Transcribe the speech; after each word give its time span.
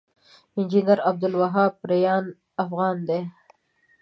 انجنير 0.57 0.99
عبدالوهاب 1.07 1.73
ريان 1.91 2.25
افغان 2.63 2.97
دی 3.07 3.21